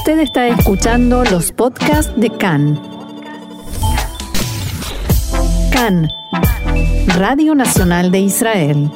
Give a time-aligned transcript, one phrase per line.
[0.00, 2.80] Usted está escuchando los podcasts de CAN.
[5.70, 6.08] CAN,
[7.18, 8.90] Radio Nacional de Israel.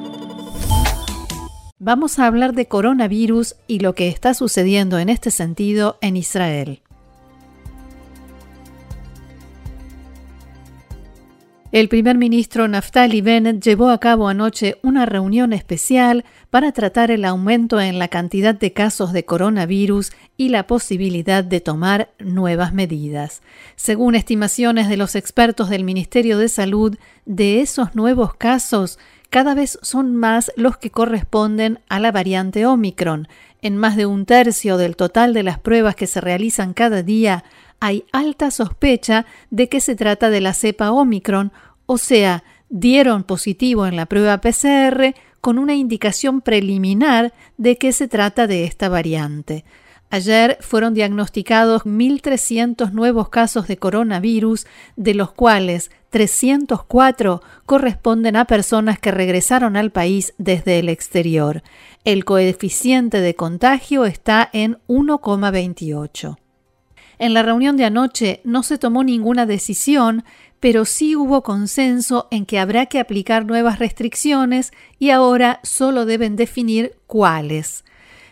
[1.78, 6.80] Vamos a hablar de coronavirus y lo que está sucediendo en este sentido en Israel.
[11.74, 17.24] El primer ministro Naftali Bennett llevó a cabo anoche una reunión especial para tratar el
[17.24, 23.42] aumento en la cantidad de casos de coronavirus y la posibilidad de tomar nuevas medidas.
[23.74, 29.76] Según estimaciones de los expertos del Ministerio de Salud, de esos nuevos casos, cada vez
[29.82, 33.26] son más los que corresponden a la variante Omicron.
[33.62, 37.42] En más de un tercio del total de las pruebas que se realizan cada día,
[37.80, 41.52] hay alta sospecha de que se trata de la cepa Omicron,
[41.86, 48.08] o sea, dieron positivo en la prueba PCR con una indicación preliminar de que se
[48.08, 49.64] trata de esta variante.
[50.10, 59.00] Ayer fueron diagnosticados 1.300 nuevos casos de coronavirus, de los cuales 304 corresponden a personas
[59.00, 61.62] que regresaron al país desde el exterior.
[62.04, 66.36] El coeficiente de contagio está en 1,28.
[67.18, 70.24] En la reunión de anoche no se tomó ninguna decisión,
[70.60, 76.36] pero sí hubo consenso en que habrá que aplicar nuevas restricciones y ahora solo deben
[76.36, 77.84] definir cuáles.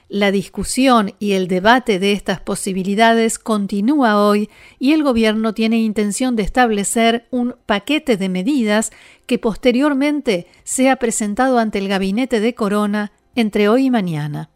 [0.08, 6.36] La discusión y el debate de estas posibilidades continúa hoy y el Gobierno tiene intención
[6.36, 8.92] de establecer un paquete de medidas
[9.24, 14.50] que posteriormente sea presentado ante el gabinete de Corona entre hoy y mañana.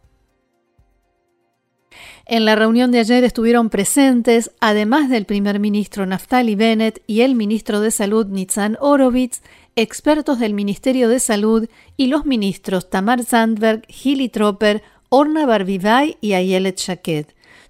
[2.29, 7.35] En la reunión de ayer estuvieron presentes, además del primer ministro Naftali Bennett y el
[7.35, 9.41] ministro de Salud Nitzan Orovitz,
[9.77, 16.33] expertos del Ministerio de Salud y los ministros Tamar Sandberg, Hilly Tropper, Orna Barbivay y
[16.33, 17.27] Ayelet Shaked.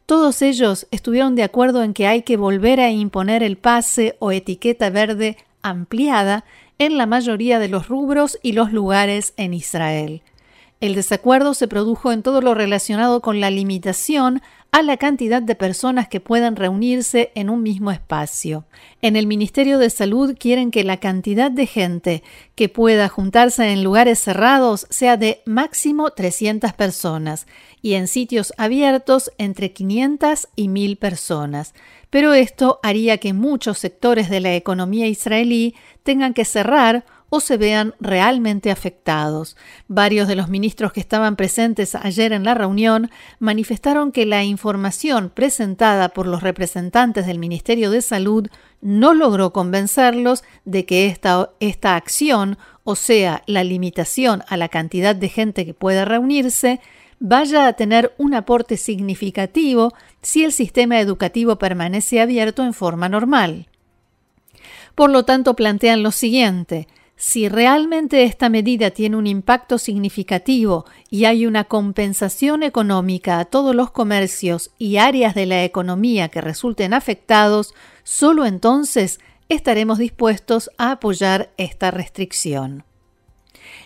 [0.08, 4.32] Todos ellos estuvieron de acuerdo en que hay que volver a imponer el pase o
[4.32, 6.46] etiqueta verde ampliada
[6.80, 10.24] en la mayoría de los rubros y los lugares en Israel.
[10.80, 15.56] El desacuerdo se produjo en todo lo relacionado con la limitación a la cantidad de
[15.56, 18.66] personas que puedan reunirse en un mismo espacio.
[19.02, 22.24] En el Ministerio de Salud quieren que la cantidad de gente
[22.56, 27.48] que pueda juntarse en lugares cerrados sea de máximo 300 personas
[27.82, 31.74] y en sitios abiertos entre 500 y 1000 personas.
[32.10, 37.58] Pero esto haría que muchos sectores de la economía israelí tengan que cerrar o se
[37.58, 39.58] vean realmente afectados.
[39.88, 45.30] Varios de los ministros que estaban presentes ayer en la reunión manifestaron que la información
[45.34, 48.48] presentada por los representantes del Ministerio de Salud
[48.82, 55.16] no logró convencerlos de que esta, esta acción, o sea, la limitación a la cantidad
[55.16, 56.80] de gente que pueda reunirse,
[57.20, 63.68] vaya a tener un aporte significativo si el sistema educativo permanece abierto en forma normal.
[64.96, 66.88] Por lo tanto, plantean lo siguiente,
[67.20, 73.76] si realmente esta medida tiene un impacto significativo y hay una compensación económica a todos
[73.76, 77.74] los comercios y áreas de la economía que resulten afectados,
[78.04, 79.20] solo entonces
[79.50, 82.84] estaremos dispuestos a apoyar esta restricción.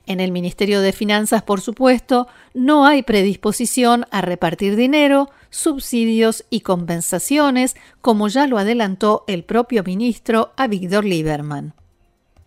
[0.05, 6.61] En el Ministerio de Finanzas, por supuesto, no hay predisposición a repartir dinero, subsidios y
[6.61, 11.75] compensaciones, como ya lo adelantó el propio ministro a Víctor Lieberman.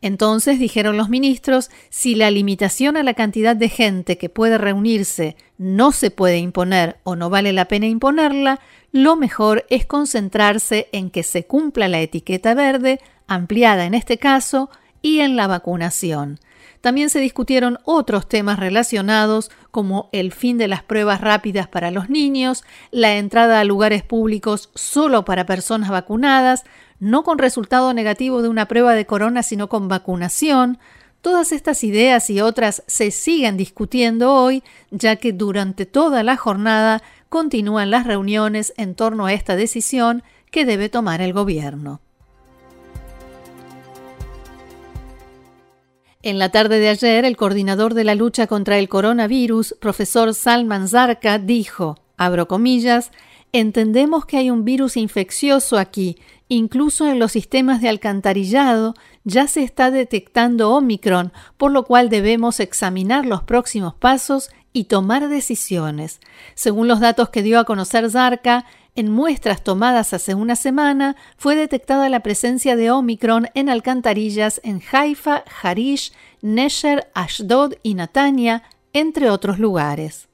[0.05, 5.35] Entonces, dijeron los ministros, si la limitación a la cantidad de gente que puede reunirse
[5.57, 8.61] no se puede imponer o no vale la pena imponerla,
[8.93, 14.69] lo mejor es concentrarse en que se cumpla la etiqueta verde, ampliada en este caso,
[15.01, 16.39] y en la vacunación.
[16.83, 22.11] También se discutieron otros temas relacionados como el fin de las pruebas rápidas para los
[22.11, 26.65] niños, la entrada a lugares públicos solo para personas vacunadas,
[27.01, 30.79] no con resultado negativo de una prueba de corona, sino con vacunación.
[31.21, 37.03] Todas estas ideas y otras se siguen discutiendo hoy, ya que durante toda la jornada
[37.29, 42.01] continúan las reuniones en torno a esta decisión que debe tomar el gobierno.
[46.23, 50.89] En la tarde de ayer, el coordinador de la lucha contra el coronavirus, profesor Salman
[50.89, 53.11] Zarka, dijo, abro comillas,
[53.53, 56.17] entendemos que hay un virus infeccioso aquí
[56.55, 62.61] Incluso en los sistemas de alcantarillado ya se está detectando Omicron, por lo cual debemos
[62.61, 66.21] examinar los próximos pasos y tomar decisiones.
[66.55, 71.57] Según los datos que dio a conocer Zarca, en muestras tomadas hace una semana fue
[71.57, 78.63] detectada la presencia de Omicron en alcantarillas en Haifa, Harish, Nesher, Ashdod y Natania,
[78.93, 80.29] entre otros lugares.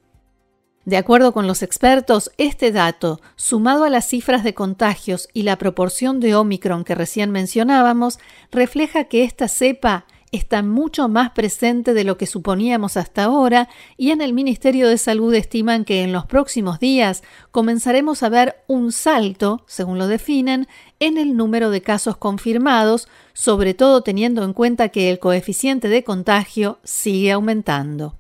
[0.91, 5.57] De acuerdo con los expertos, este dato, sumado a las cifras de contagios y la
[5.57, 8.19] proporción de Omicron que recién mencionábamos,
[8.51, 14.11] refleja que esta cepa está mucho más presente de lo que suponíamos hasta ahora y
[14.11, 17.23] en el Ministerio de Salud estiman que en los próximos días
[17.53, 20.67] comenzaremos a ver un salto, según lo definen,
[20.99, 26.03] en el número de casos confirmados, sobre todo teniendo en cuenta que el coeficiente de
[26.03, 28.20] contagio sigue aumentando.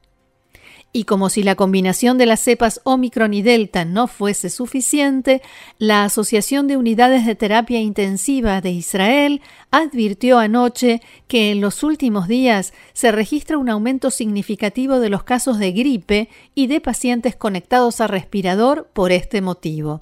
[0.92, 5.40] Y como si la combinación de las cepas Omicron y Delta no fuese suficiente,
[5.78, 9.40] la Asociación de Unidades de Terapia Intensiva de Israel
[9.70, 15.60] advirtió anoche que en los últimos días se registra un aumento significativo de los casos
[15.60, 20.00] de gripe y de pacientes conectados a respirador por este motivo.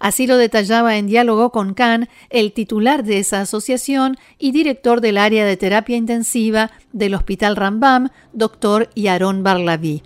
[0.00, 5.18] Así lo detallaba en diálogo con Khan el titular de esa asociación y director del
[5.18, 10.02] área de terapia intensiva del Hospital Rambam, doctor Yaron Barlavi.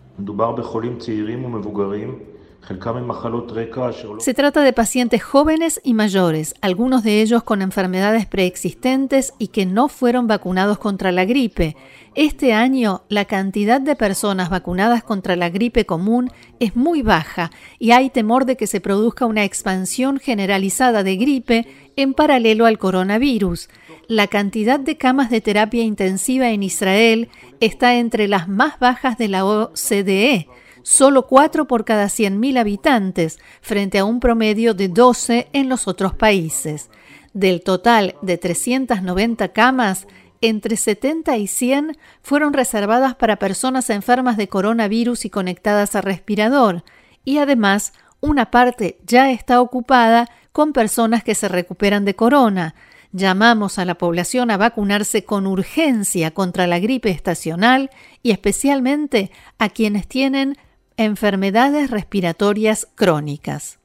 [4.21, 9.67] Se trata de pacientes jóvenes y mayores, algunos de ellos con enfermedades preexistentes y que
[9.67, 11.77] no fueron vacunados contra la gripe.
[12.15, 17.93] Este año la cantidad de personas vacunadas contra la gripe común es muy baja y
[17.93, 23.69] hay temor de que se produzca una expansión generalizada de gripe en paralelo al coronavirus.
[24.11, 27.29] La cantidad de camas de terapia intensiva en Israel
[27.61, 30.49] está entre las más bajas de la OCDE
[30.83, 36.13] solo 4 por cada 100.000 habitantes, frente a un promedio de 12 en los otros
[36.13, 36.91] países.
[37.35, 40.09] Del total de 390 camas,
[40.41, 46.83] entre 70 y 100 fueron reservadas para personas enfermas de coronavirus y conectadas a respirador,
[47.25, 52.75] y además una parte ya está ocupada con personas que se recuperan de corona.
[53.13, 57.91] Llamamos a la población a vacunarse con urgencia contra la gripe estacional
[58.23, 60.57] y especialmente a quienes tienen
[60.97, 63.81] enfermedades respiratorias crónicas.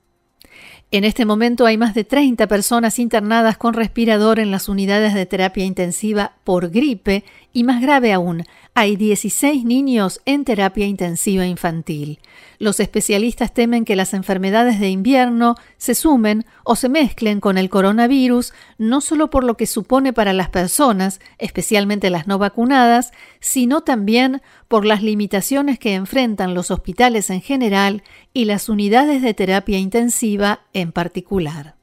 [0.92, 5.26] En este momento hay más de 30 personas internadas con respirador en las unidades de
[5.26, 8.44] terapia intensiva por gripe y más grave aún,
[8.78, 12.20] hay 16 niños en terapia intensiva infantil.
[12.60, 17.70] Los especialistas temen que las enfermedades de invierno se sumen o se mezclen con el
[17.70, 23.80] coronavirus, no solo por lo que supone para las personas, especialmente las no vacunadas, sino
[23.80, 29.78] también por las limitaciones que enfrentan los hospitales en general y las unidades de terapia
[29.78, 31.76] intensiva en particular.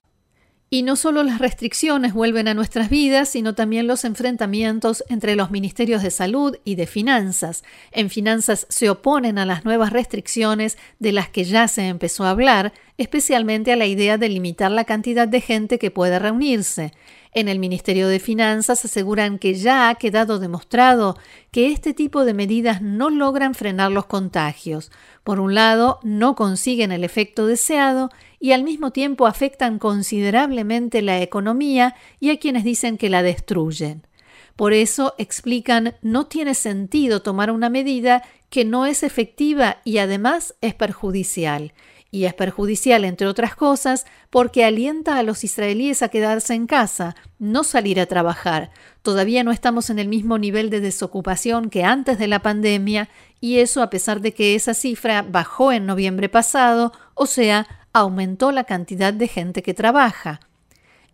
[0.74, 5.50] Y no solo las restricciones vuelven a nuestras vidas, sino también los enfrentamientos entre los
[5.50, 7.62] ministerios de salud y de finanzas.
[7.90, 12.30] En finanzas se oponen a las nuevas restricciones de las que ya se empezó a
[12.30, 16.92] hablar, especialmente a la idea de limitar la cantidad de gente que puede reunirse.
[17.34, 21.16] En el Ministerio de Finanzas aseguran que ya ha quedado demostrado
[21.50, 24.92] que este tipo de medidas no logran frenar los contagios.
[25.24, 31.22] Por un lado, no consiguen el efecto deseado y al mismo tiempo afectan considerablemente la
[31.22, 34.06] economía y a quienes dicen que la destruyen.
[34.54, 40.54] Por eso, explican, no tiene sentido tomar una medida que no es efectiva y además
[40.60, 41.72] es perjudicial
[42.14, 47.16] y es perjudicial, entre otras cosas, porque alienta a los israelíes a quedarse en casa,
[47.38, 48.70] no salir a trabajar.
[49.00, 53.08] Todavía no estamos en el mismo nivel de desocupación que antes de la pandemia,
[53.40, 58.52] y eso a pesar de que esa cifra bajó en noviembre pasado, o sea, aumentó
[58.52, 60.40] la cantidad de gente que trabaja.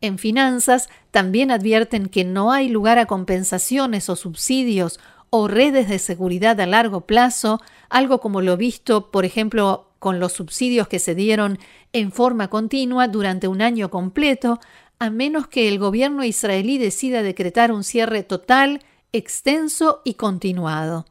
[0.01, 4.99] En finanzas también advierten que no hay lugar a compensaciones o subsidios
[5.31, 10.33] o redes de seguridad a largo plazo, algo como lo visto, por ejemplo, con los
[10.33, 11.59] subsidios que se dieron
[11.93, 14.61] en forma continua durante un año completo,
[14.99, 21.07] a menos que el gobierno israelí decida decretar un cierre total, extenso y continuado.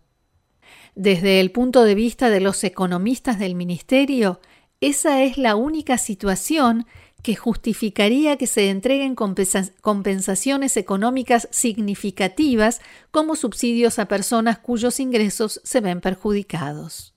[0.95, 4.39] Desde el punto de vista de los economistas del Ministerio,
[4.81, 6.85] esa es la única situación
[7.23, 12.79] que justificaría que se entreguen compensaciones económicas significativas
[13.11, 17.16] como subsidios a personas cuyos ingresos se ven perjudicados.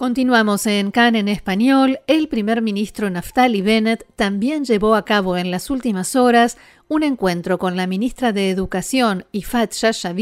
[0.00, 2.00] Continuamos en CAN en español.
[2.06, 6.56] El primer ministro Naftali Bennett también llevó a cabo en las últimas horas
[6.88, 10.14] un encuentro con la ministra de Educación, Ifat Shasha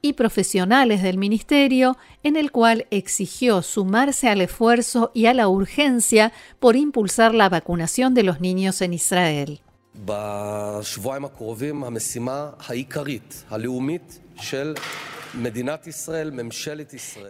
[0.00, 6.32] y profesionales del ministerio, en el cual exigió sumarse al esfuerzo y a la urgencia
[6.58, 9.60] por impulsar la vacunación de los niños en Israel.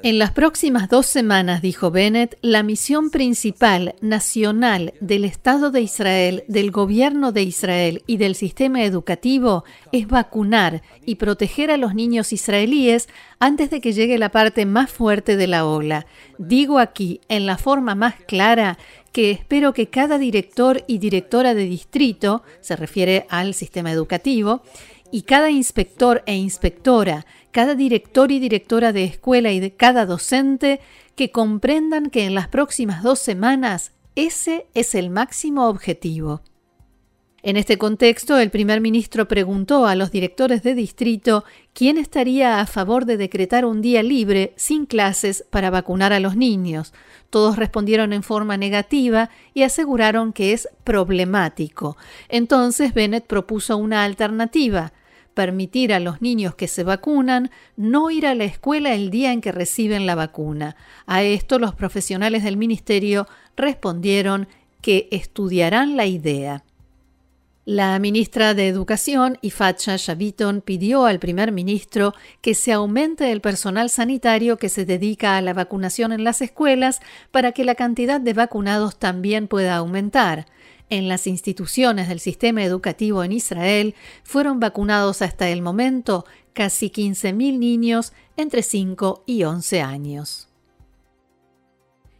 [0.02, 6.44] En las próximas dos semanas, dijo Bennett, la misión principal nacional del Estado de Israel,
[6.48, 12.32] del gobierno de Israel y del sistema educativo es vacunar y proteger a los niños
[12.32, 16.06] israelíes antes de que llegue la parte más fuerte de la ola.
[16.38, 18.78] Digo aquí, en la forma más clara,
[19.12, 24.62] que espero que cada director y directora de distrito, se refiere al sistema educativo,
[25.12, 30.80] y cada inspector e inspectora, cada director y directora de escuela y de cada docente,
[31.14, 36.42] que comprendan que en las próximas dos semanas ese es el máximo objetivo.
[37.44, 42.66] En este contexto, el primer ministro preguntó a los directores de distrito quién estaría a
[42.66, 46.94] favor de decretar un día libre, sin clases, para vacunar a los niños.
[47.30, 51.96] Todos respondieron en forma negativa y aseguraron que es problemático.
[52.28, 54.92] Entonces Bennett propuso una alternativa
[55.34, 59.40] permitir a los niños que se vacunan no ir a la escuela el día en
[59.40, 60.76] que reciben la vacuna.
[61.06, 64.48] A esto los profesionales del ministerio respondieron
[64.80, 66.64] que estudiarán la idea.
[67.64, 73.88] La ministra de Educación, Ifacha Shaviton, pidió al primer ministro que se aumente el personal
[73.88, 78.32] sanitario que se dedica a la vacunación en las escuelas para que la cantidad de
[78.32, 80.46] vacunados también pueda aumentar.
[80.92, 83.94] En las instituciones del sistema educativo en Israel
[84.24, 90.50] fueron vacunados hasta el momento casi 15.000 niños entre 5 y 11 años.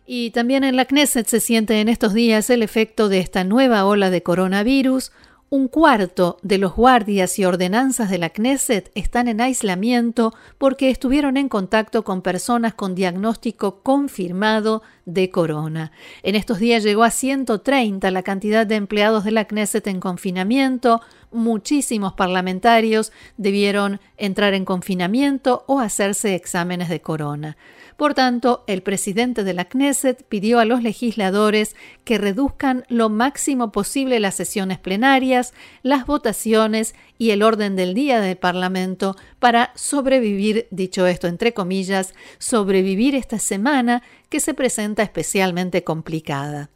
[0.07, 3.85] Y también en la Knesset se siente en estos días el efecto de esta nueva
[3.85, 5.13] ola de coronavirus,
[5.53, 11.37] un cuarto de los guardias y ordenanzas de la Knesset están en aislamiento porque estuvieron
[11.37, 15.93] en contacto con personas con diagnóstico confirmado de corona.
[16.23, 21.03] En estos días llegó a 130 la cantidad de empleados de la Knesset en confinamiento.
[21.33, 27.59] Muchísimos parlamentarios debieron entrar en confinamiento o hacerse exámenes de corona.
[28.03, 33.71] Por tanto, el presidente de la Knesset pidió a los legisladores que reduzcan lo máximo
[33.71, 35.55] posible las sesiones plenarias,
[35.85, 42.13] las votaciones y el orden del día del Parlamento para sobrevivir, dicho esto entre comillas,
[42.39, 46.71] sobrevivir esta semana que se presenta especialmente complicada.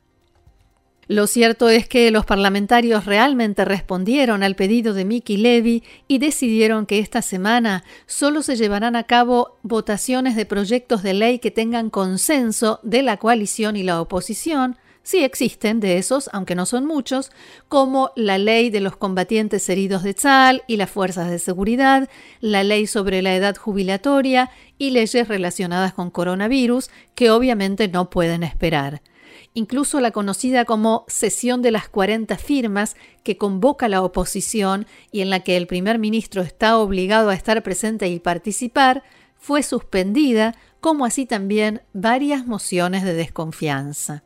[1.09, 6.85] Lo cierto es que los parlamentarios realmente respondieron al pedido de Mickey Levy y decidieron
[6.85, 11.91] que esta semana solo se llevarán a cabo votaciones de proyectos de ley que tengan
[11.91, 17.31] consenso de la coalición y la oposición, si existen de esos, aunque no son muchos,
[17.69, 22.09] como la ley de los combatientes heridos de Tzal y las fuerzas de seguridad,
[22.41, 28.43] la ley sobre la edad jubilatoria y leyes relacionadas con coronavirus, que obviamente no pueden
[28.43, 29.01] esperar
[29.57, 32.95] incluso la conocida como sesión de las 40 firmas
[33.25, 37.63] que convoca la oposición y en la que el primer ministro está obligado a estar
[37.63, 39.03] presente y participar,
[39.39, 44.26] fue suspendida, como así también varias mociones de desconfianza.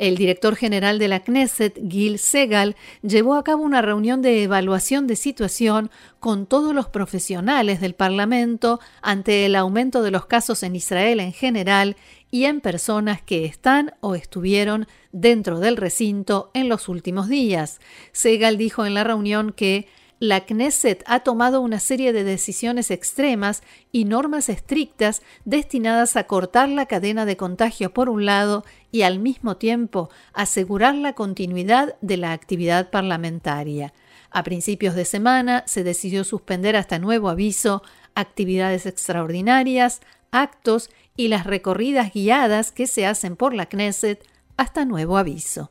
[0.00, 5.06] El director general de la Knesset, Gil Segal, llevó a cabo una reunión de evaluación
[5.06, 5.90] de situación
[6.20, 11.34] con todos los profesionales del Parlamento ante el aumento de los casos en Israel en
[11.34, 11.96] general
[12.30, 17.78] y en personas que están o estuvieron dentro del recinto en los últimos días.
[18.12, 19.86] Segal dijo en la reunión que
[20.20, 26.68] la Knesset ha tomado una serie de decisiones extremas y normas estrictas destinadas a cortar
[26.68, 28.62] la cadena de contagio por un lado
[28.92, 33.94] y al mismo tiempo asegurar la continuidad de la actividad parlamentaria.
[34.30, 37.82] A principios de semana se decidió suspender hasta nuevo aviso
[38.14, 44.22] actividades extraordinarias, actos y las recorridas guiadas que se hacen por la Knesset
[44.58, 45.70] hasta nuevo aviso.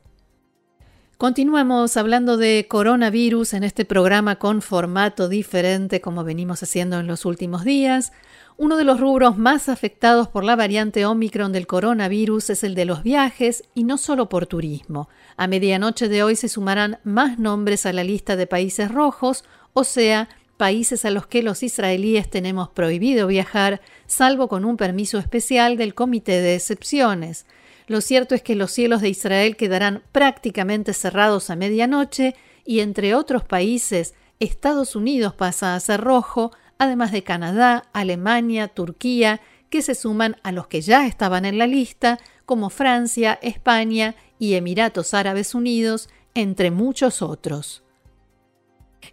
[1.20, 7.26] Continuamos hablando de coronavirus en este programa con formato diferente como venimos haciendo en los
[7.26, 8.12] últimos días.
[8.56, 12.86] Uno de los rubros más afectados por la variante Omicron del coronavirus es el de
[12.86, 15.10] los viajes y no solo por turismo.
[15.36, 19.84] A medianoche de hoy se sumarán más nombres a la lista de países rojos, o
[19.84, 25.76] sea, países a los que los israelíes tenemos prohibido viajar, salvo con un permiso especial
[25.76, 27.44] del Comité de Excepciones.
[27.90, 33.16] Lo cierto es que los cielos de Israel quedarán prácticamente cerrados a medianoche y entre
[33.16, 39.96] otros países, Estados Unidos pasa a ser rojo, además de Canadá, Alemania, Turquía, que se
[39.96, 45.56] suman a los que ya estaban en la lista, como Francia, España y Emiratos Árabes
[45.56, 47.82] Unidos, entre muchos otros.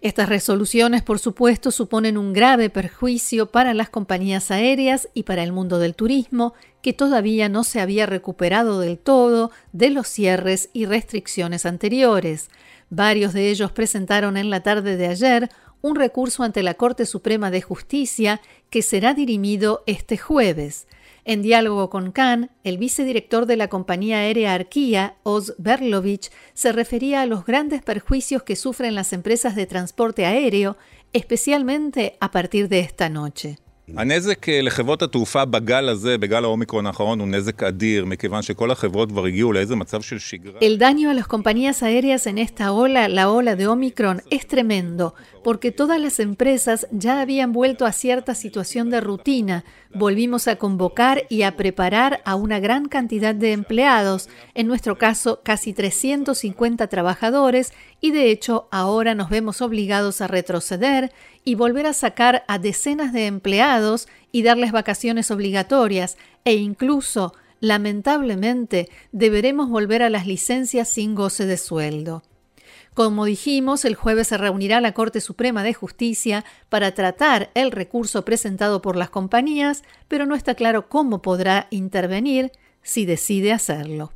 [0.01, 5.51] Estas resoluciones, por supuesto, suponen un grave perjuicio para las compañías aéreas y para el
[5.51, 10.85] mundo del turismo, que todavía no se había recuperado del todo de los cierres y
[10.85, 12.49] restricciones anteriores.
[12.89, 15.49] Varios de ellos presentaron en la tarde de ayer
[15.81, 20.87] un recurso ante la Corte Suprema de Justicia que será dirimido este jueves.
[21.29, 27.21] En diálogo con Khan, el vicedirector de la compañía aérea Arquía, Oz Berlovich, se refería
[27.21, 30.77] a los grandes perjuicios que sufren las empresas de transporte aéreo,
[31.11, 33.57] especialmente a partir de esta noche.
[33.96, 39.24] הנזק לחברות התעופה בגל הזה, בגל האומיקרון האחרון, הוא נזק אדיר, מכיוון שכל החברות כבר
[39.26, 40.60] הגיעו לאיזה מצב של שגרה.
[40.60, 45.14] El daño a las compañías aéreas en esta ola, la ola de Omicron, es tremendo,
[45.44, 49.64] porque todas las empresas ya habían vuelto a cierta situación de rutina.
[49.94, 55.40] Volvimos a convocar y a preparar a una gran cantidad de empleados, en nuestro caso
[55.42, 61.11] casi 350 trabajadores, y de hecho ahora nos vemos obligados a retroceder
[61.43, 68.89] y volver a sacar a decenas de empleados y darles vacaciones obligatorias e incluso, lamentablemente,
[69.11, 72.23] deberemos volver a las licencias sin goce de sueldo.
[72.93, 78.25] Como dijimos, el jueves se reunirá la Corte Suprema de Justicia para tratar el recurso
[78.25, 82.51] presentado por las compañías, pero no está claro cómo podrá intervenir
[82.81, 84.11] si decide hacerlo.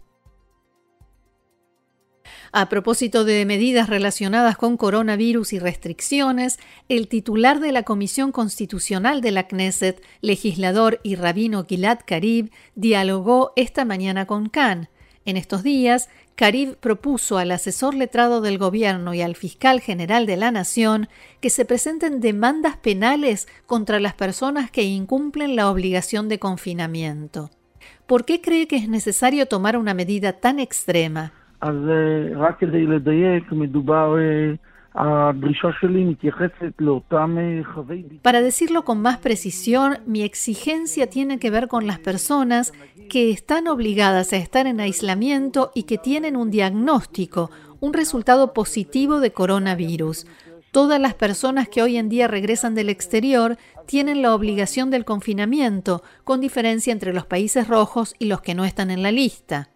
[2.54, 9.22] A propósito de medidas relacionadas con coronavirus y restricciones, el titular de la Comisión Constitucional
[9.22, 14.90] de la Knesset, legislador y rabino Gilad Karib, dialogó esta mañana con Khan.
[15.24, 20.36] En estos días, Karib propuso al asesor letrado del gobierno y al fiscal general de
[20.36, 21.08] la Nación
[21.40, 27.50] que se presenten demandas penales contra las personas que incumplen la obligación de confinamiento.
[28.08, 31.41] ¿Por qué cree que es necesario tomar una medida tan extrema?
[38.22, 42.74] Para decirlo con más precisión, mi exigencia tiene que ver con las personas
[43.10, 49.20] que están obligadas a estar en aislamiento y que tienen un diagnóstico, un resultado positivo
[49.20, 50.28] de coronavirus.
[50.72, 56.04] Todas las personas que hoy en día regresan del exterior tienen la obligación del confinamiento,
[56.24, 59.70] con diferencia entre los países rojos y los que no están en la lista.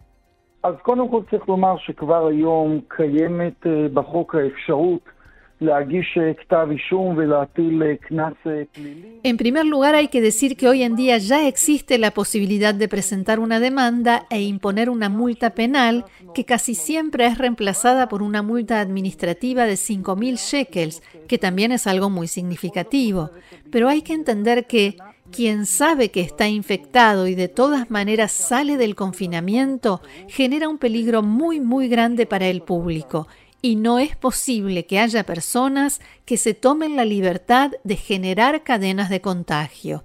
[9.22, 12.88] En primer lugar, hay que decir que hoy en día ya existe la posibilidad de
[12.88, 16.04] presentar una demanda e imponer una multa penal
[16.34, 21.86] que casi siempre es reemplazada por una multa administrativa de 5.000 shekels, que también es
[21.86, 23.30] algo muy significativo.
[23.70, 24.96] Pero hay que entender que
[25.30, 31.22] quien sabe que está infectado y de todas maneras sale del confinamiento genera un peligro
[31.22, 33.26] muy muy grande para el público
[33.62, 39.10] y no es posible que haya personas que se tomen la libertad de generar cadenas
[39.10, 40.04] de contagio.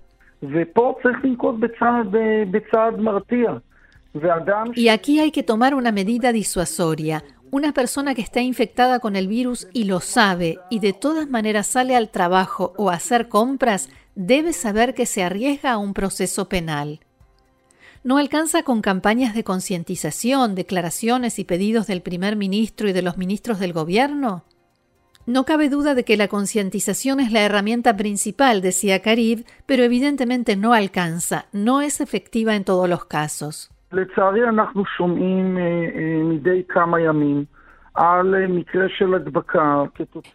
[4.75, 7.23] Y aquí hay que tomar una medida disuasoria.
[7.51, 11.67] Una persona que está infectada con el virus y lo sabe y de todas maneras
[11.67, 16.49] sale al trabajo o a hacer compras, debe saber que se arriesga a un proceso
[16.49, 16.99] penal.
[18.03, 23.17] No alcanza con campañas de concientización, declaraciones y pedidos del primer ministro y de los
[23.17, 24.43] ministros del gobierno.
[25.27, 30.55] No cabe duda de que la concientización es la herramienta principal, decía Carib, pero evidentemente
[30.55, 33.69] no alcanza, no es efectiva en todos los casos.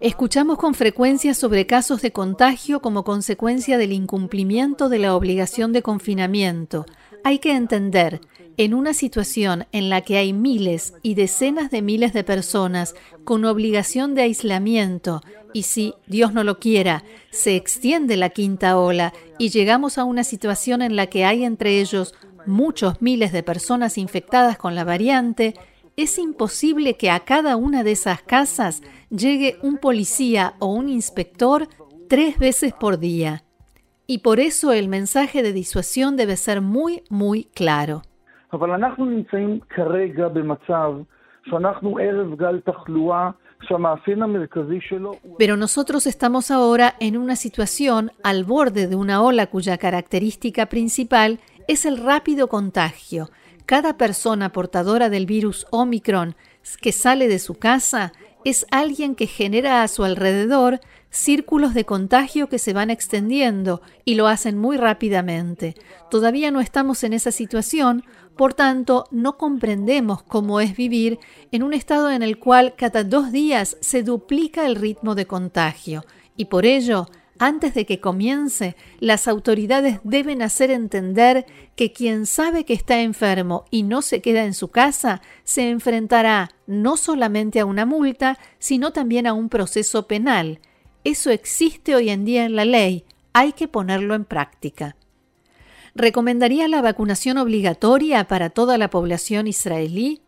[0.00, 5.82] Escuchamos con frecuencia sobre casos de contagio como consecuencia del incumplimiento de la obligación de
[5.82, 6.84] confinamiento.
[7.24, 8.20] Hay que entender,
[8.58, 13.44] en una situación en la que hay miles y decenas de miles de personas con
[13.44, 19.48] obligación de aislamiento, y si, Dios no lo quiera, se extiende la quinta ola y
[19.48, 22.14] llegamos a una situación en la que hay entre ellos
[22.46, 25.54] muchos miles de personas infectadas con la variante,
[25.96, 31.68] es imposible que a cada una de esas casas llegue un policía o un inspector
[32.08, 33.44] tres veces por día.
[34.06, 38.02] Y por eso el mensaje de disuasión debe ser muy, muy claro.
[45.38, 51.40] Pero nosotros estamos ahora en una situación al borde de una ola cuya característica principal
[51.66, 53.30] es el rápido contagio,
[53.66, 56.36] cada persona portadora del virus Omicron
[56.80, 58.12] que sale de su casa
[58.44, 64.14] es alguien que genera a su alrededor círculos de contagio que se van extendiendo y
[64.14, 65.74] lo hacen muy rápidamente.
[66.10, 68.04] Todavía no estamos en esa situación,
[68.36, 71.18] por tanto, no comprendemos cómo es vivir
[71.52, 76.04] en un estado en el cual cada dos días se duplica el ritmo de contagio
[76.36, 82.64] y por ello antes de que comience, las autoridades deben hacer entender que quien sabe
[82.64, 87.66] que está enfermo y no se queda en su casa, se enfrentará no solamente a
[87.66, 90.60] una multa, sino también a un proceso penal.
[91.04, 94.96] Eso existe hoy en día en la ley, hay que ponerlo en práctica.
[95.94, 100.20] ¿Recomendaría la vacunación obligatoria para toda la población israelí?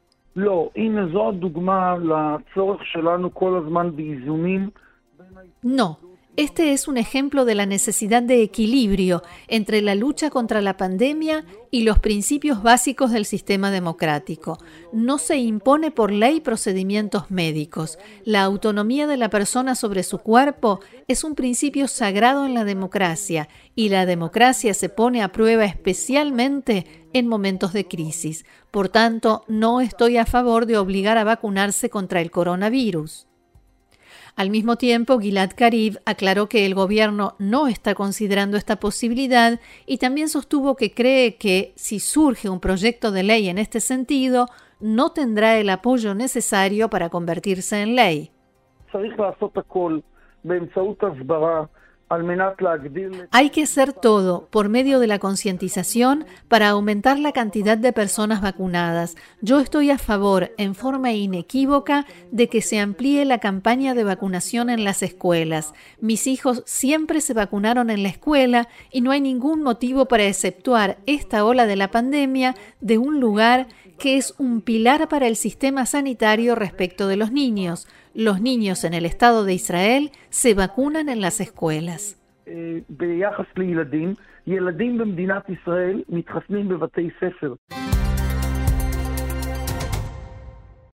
[5.62, 5.99] No,
[6.38, 11.44] este es un ejemplo de la necesidad de equilibrio entre la lucha contra la pandemia
[11.72, 14.57] y los principios básicos del sistema democrático.
[14.92, 17.98] No se impone por ley procedimientos médicos.
[18.24, 23.48] La autonomía de la persona sobre su cuerpo es un principio sagrado en la democracia
[23.74, 28.44] y la democracia se pone a prueba especialmente en momentos de crisis.
[28.70, 33.28] Por tanto, no estoy a favor de obligar a vacunarse contra el coronavirus.
[34.38, 39.98] Al mismo tiempo, Gilad Karib aclaró que el gobierno no está considerando esta posibilidad y
[39.98, 44.46] también sostuvo que cree que si surge un proyecto de ley en este sentido,
[44.79, 48.31] no tendrá el apoyo necesario para convertirse en ley.
[53.31, 58.40] Hay que hacer todo por medio de la concientización para aumentar la cantidad de personas
[58.40, 59.16] vacunadas.
[59.40, 64.71] Yo estoy a favor, en forma inequívoca, de que se amplíe la campaña de vacunación
[64.71, 65.75] en las escuelas.
[66.01, 70.99] Mis hijos siempre se vacunaron en la escuela y no hay ningún motivo para exceptuar
[71.07, 73.66] esta ola de la pandemia de un lugar
[73.99, 77.87] que es un pilar para el sistema sanitario respecto de los niños.
[78.14, 82.21] Los niños en el Estado de Israel se vacunan en las escuelas.
[82.47, 82.83] Eh,